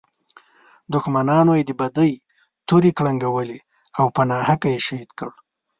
[0.93, 2.11] دښمنانو یې د بدۍ
[2.67, 3.59] تورې پړکولې
[3.99, 5.29] او په ناحقه یې شهید کړ.